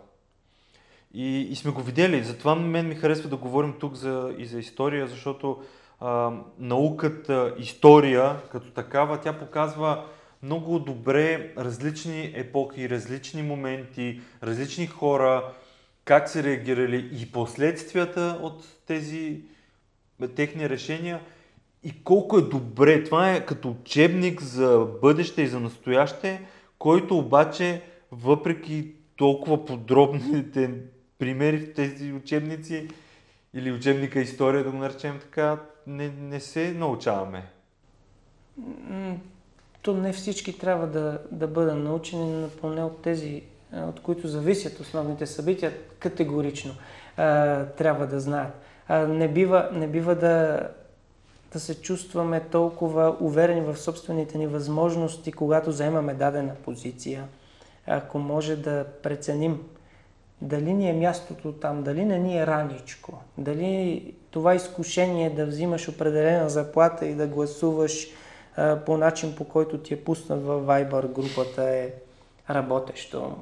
И, 1.14 1.42
и 1.42 1.56
сме 1.56 1.72
го 1.72 1.82
видели, 1.82 2.24
затова 2.24 2.56
мен 2.56 2.88
ми 2.88 2.96
харесва 2.96 3.30
да 3.30 3.38
говорим 3.38 3.74
тук 3.80 3.96
за, 3.96 4.34
и 4.38 4.46
за 4.46 4.60
история, 4.60 5.08
защото 5.08 5.62
а, 6.00 6.32
науката, 6.60 7.54
история 7.58 8.36
като 8.52 8.72
такава, 8.72 9.18
тя 9.20 9.34
показва 9.34 10.06
много 10.44 10.80
добре 10.80 11.54
различни 11.58 12.32
епохи, 12.36 12.90
различни 12.90 13.44
моменти, 13.44 14.22
различни 14.44 14.88
хора, 14.88 15.54
как 16.06 16.30
се 16.30 16.44
реагирали 16.44 17.10
и 17.22 17.32
последствията 17.32 18.40
от 18.42 18.66
тези 18.88 19.42
техни 20.36 20.70
решения 20.70 21.22
и 21.84 22.04
колко 22.04 22.38
е 22.38 22.42
добре. 22.42 23.04
Това 23.04 23.32
е 23.32 23.46
като 23.46 23.70
учебник 23.70 24.42
за 24.42 24.88
бъдеще 25.02 25.42
и 25.42 25.48
за 25.48 25.60
настояще, 25.60 26.42
който 26.80 27.18
обаче, 27.18 27.82
въпреки 28.12 28.92
толкова 29.16 29.66
подробните 29.66 30.72
примери 31.20 31.58
в 31.58 31.74
тези 31.74 32.14
учебници 32.14 32.88
или 33.54 33.72
учебника 33.72 34.20
история, 34.20 34.64
да 34.64 34.72
го 34.72 34.78
наречем 34.78 35.20
така, 35.20 35.62
не, 35.88 36.10
не 36.10 36.40
се 36.40 36.74
научаваме. 36.74 37.44
То 39.84 39.94
не 39.94 40.14
всички 40.14 40.60
трябва 40.60 40.88
да, 40.88 41.20
да 41.32 41.48
бъдат 41.48 41.78
научени, 41.78 42.50
поне 42.62 42.84
от 42.84 43.02
тези, 43.02 43.44
от 43.74 44.00
които 44.00 44.28
зависят 44.28 44.80
основните 44.80 45.26
събития, 45.26 45.74
категорично 46.00 46.74
а, 47.18 47.66
трябва 47.66 48.08
да 48.08 48.20
знаят. 48.20 48.54
А, 48.88 48.98
не 49.08 49.28
бива, 49.28 49.70
не 49.74 49.88
бива 49.88 50.16
да, 50.16 50.68
да 51.54 51.60
се 51.60 51.82
чувстваме 51.82 52.40
толкова 52.40 53.16
уверени 53.20 53.62
в 53.62 53.78
собствените 53.78 54.38
ни 54.38 54.48
възможности, 54.48 55.32
когато 55.32 55.72
заемаме 55.72 56.14
дадена 56.14 56.56
позиция. 56.56 57.24
Ако 57.88 58.20
може 58.20 58.56
да 58.56 58.86
преценим 59.04 59.60
дали 60.42 60.74
ни 60.74 60.90
е 60.90 60.94
мястото 60.94 61.52
там, 61.52 61.84
дали 61.84 62.06
не 62.06 62.20
ни 62.20 62.38
е 62.38 62.48
раничко, 62.48 63.22
дали 63.38 64.14
това 64.32 64.56
изкушение 64.56 65.30
да 65.30 65.46
взимаш 65.46 65.90
определена 65.90 66.50
заплата 66.50 67.06
и 67.06 67.16
да 67.16 67.28
гласуваш 67.28 68.08
по 68.86 68.98
начин, 68.98 69.36
по 69.36 69.46
който 69.46 69.78
ти 69.78 69.94
е 69.94 70.04
пуснат 70.04 70.46
във 70.46 70.66
Viber 70.66 71.08
групата 71.08 71.64
е 71.64 71.94
работещо. 72.50 73.38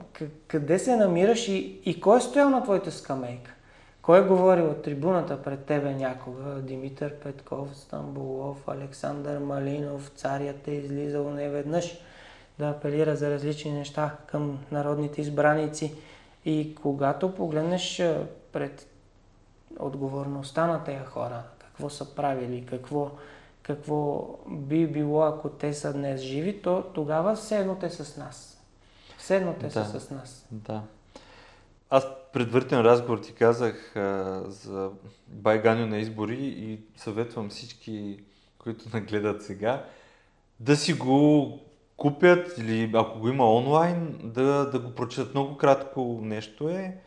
Къде 0.48 0.80
се 0.80 0.96
намираш 0.96 1.48
и, 1.48 1.82
и 1.86 2.02
кой 2.02 2.18
е 2.18 2.22
стоял 2.22 2.50
на 2.50 2.64
твоята 2.64 2.92
скамейка? 2.92 3.52
Кой 4.02 4.20
е 4.20 4.28
говорил 4.28 4.70
от 4.70 4.82
трибуната 4.82 5.44
пред 5.44 5.66
тебе 5.66 5.94
някога? 5.94 6.44
Димитър 6.44 7.14
Петков, 7.14 7.78
Стамбулов, 7.78 8.68
Александър 8.68 9.40
Малинов, 9.40 10.12
царят 10.16 10.68
е 10.68 10.72
излизал 10.72 11.30
неведнъж 11.30 12.02
да 12.60 12.70
апелира 12.70 13.16
за 13.16 13.32
различни 13.32 13.72
неща 13.72 14.18
към 14.28 14.60
народните 14.72 15.22
избраници. 15.22 15.94
И 16.46 16.76
когато 16.82 17.36
погледнеш 17.36 18.04
пред 18.52 18.88
отговорността 19.80 20.68
на 20.68 20.84
тези 20.84 21.06
хора, 21.06 21.44
какво 21.60 21.90
са 21.90 22.16
правили, 22.16 22.66
какво, 22.70 23.12
какво 23.64 24.28
би 24.50 24.88
било, 24.88 25.22
ако 25.22 25.50
те 25.50 25.74
са 25.74 25.94
днес 25.94 26.22
живи, 26.22 26.62
то 26.62 26.84
тогава 26.94 27.36
все 27.36 27.58
едно 27.58 27.76
те 27.76 27.90
са 27.90 28.06
с 28.06 28.18
нас. 28.18 28.64
Все 29.18 29.36
едно 29.38 29.54
те 29.54 29.68
Да. 29.68 29.86
са 29.86 30.00
с 30.00 30.12
нас. 30.12 30.48
Да. 30.52 30.82
Аз 31.90 32.08
предварителен 32.34 32.82
разговор 32.82 33.18
ти 33.18 33.34
казах 33.34 33.96
а, 33.96 34.42
за 34.48 34.90
байганю 35.28 35.86
на 35.88 35.98
избори 35.98 36.38
и 36.38 36.80
съветвам 36.96 37.50
всички, 37.50 38.24
които 38.58 38.86
нагледат 38.94 39.44
сега, 39.44 39.86
да 40.60 40.76
си 40.76 40.94
го 40.94 41.60
купят 41.98 42.58
или 42.58 42.92
ако 42.94 43.20
го 43.20 43.30
има 43.30 43.56
онлайн, 43.56 44.20
да, 44.24 44.70
да 44.70 44.80
го 44.80 44.92
прочитат. 44.92 45.34
Много 45.34 45.58
кратко 45.58 46.20
нещо 46.22 46.70
е, 46.70 46.98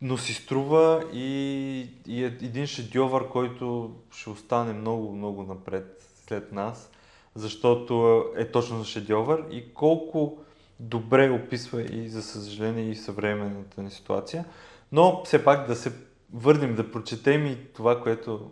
но 0.00 0.18
си 0.18 0.34
струва 0.34 1.04
и, 1.12 1.88
и 2.06 2.24
е 2.24 2.26
един 2.26 2.66
шедьовър, 2.66 3.28
който 3.28 3.94
ще 4.10 4.30
остане 4.30 4.72
много, 4.72 5.12
много 5.12 5.42
напред 5.42 6.10
след 6.26 6.52
нас, 6.52 6.90
защото 7.34 8.24
е 8.36 8.50
точно 8.50 8.78
за 8.78 8.84
шедьовър 8.84 9.44
и 9.50 9.74
колко 9.74 10.38
добре 10.80 11.30
описва 11.30 11.82
и 11.82 12.08
за 12.08 12.22
съжаление 12.22 12.90
и 12.90 12.96
съвременната 12.96 13.82
ни 13.82 13.90
ситуация. 13.90 14.44
Но 14.92 15.22
все 15.24 15.44
пак 15.44 15.66
да 15.66 15.76
се 15.76 15.92
върнем, 16.32 16.74
да 16.74 16.90
прочетем 16.90 17.46
и 17.46 17.58
това, 17.74 18.02
което 18.02 18.50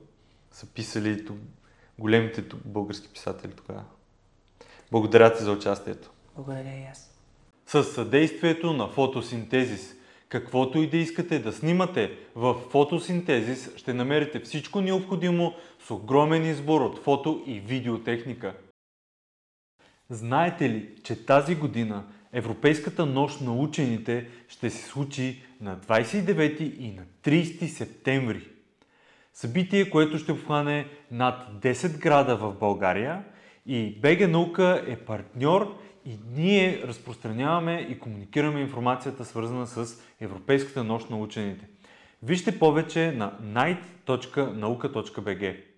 са 0.51 0.67
писали 0.67 1.25
тук, 1.25 1.37
големите 1.99 2.49
тук 2.49 2.61
български 2.65 3.09
писатели 3.09 3.53
тогава. 3.53 3.85
Благодаря 4.91 5.35
ти 5.35 5.43
за 5.43 5.53
участието. 5.53 6.11
Благодаря 6.37 6.69
и 6.69 6.85
аз. 6.93 7.11
С 7.67 7.85
съдействието 7.85 8.73
на 8.73 8.89
фотосинтезис. 8.89 9.95
Каквото 10.33 10.79
и 10.79 10.87
да 10.87 10.97
искате 10.97 11.39
да 11.39 11.53
снимате, 11.53 12.19
в 12.35 12.55
фотосинтезис 12.55 13.77
ще 13.77 13.95
намерите 13.95 14.41
всичко 14.41 14.81
необходимо 14.81 15.55
с 15.87 15.91
огромен 15.91 16.51
избор 16.51 16.81
от 16.81 16.99
фото 16.99 17.43
и 17.47 17.61
видеотехника. 17.61 18.55
Знаете 20.11 20.71
ли, 20.71 20.89
че 21.05 21.27
тази 21.27 21.55
година 21.55 22.05
Европейската 22.33 23.07
нощ 23.07 23.41
на 23.41 23.53
учените 23.53 24.29
ще 24.49 24.71
се 24.71 24.89
случи 24.89 25.43
на 25.61 25.77
29 25.77 26.61
и 26.79 26.93
на 26.93 27.03
30 27.25 27.67
септември? 27.67 28.49
Събитие, 29.33 29.91
което 29.91 30.19
ще 30.19 30.33
обхване 30.33 30.87
над 31.11 31.63
10 31.63 31.99
града 31.99 32.37
в 32.37 32.55
България 32.61 33.25
и 33.67 34.01
БГ 34.01 34.31
Наука 34.31 34.85
е 34.89 34.97
партньор 34.97 35.79
и 36.05 36.19
ние 36.37 36.83
разпространяваме 36.87 37.87
и 37.91 37.99
комуникираме 37.99 38.61
информацията 38.61 39.25
свързана 39.25 39.67
с 39.67 40.03
Европейската 40.21 40.85
нощ 40.85 41.11
на 41.11 41.19
учените. 41.19 41.67
Вижте 42.23 42.59
повече 42.59 43.13
на 43.13 43.39
night.nauka.bg 43.43 45.72